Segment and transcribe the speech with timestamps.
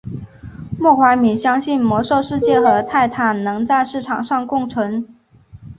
[0.79, 5.07] 莫怀米相信魔兽世界和泰坦能在市场上共存。